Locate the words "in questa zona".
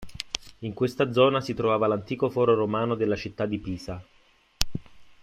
0.61-1.41